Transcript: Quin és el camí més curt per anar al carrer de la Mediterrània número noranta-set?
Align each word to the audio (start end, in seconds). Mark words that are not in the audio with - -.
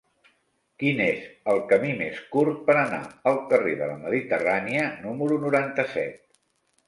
Quin 0.83 1.01
és 1.07 1.25
el 1.51 1.59
camí 1.73 1.91
més 1.99 2.21
curt 2.35 2.63
per 2.69 2.77
anar 2.83 3.01
al 3.33 3.37
carrer 3.51 3.75
de 3.83 3.89
la 3.91 3.99
Mediterrània 4.07 4.87
número 5.05 5.37
noranta-set? 5.47 6.19